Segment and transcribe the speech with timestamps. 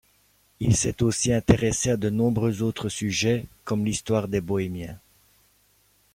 [0.59, 4.97] Il s'est aussi intéressé à de nombreux autres sujets, comme l'histoire des Bohémiens.